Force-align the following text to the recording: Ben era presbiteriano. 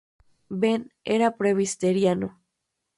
Ben 0.63 0.81
era 1.15 1.35
presbiteriano. 1.39 2.27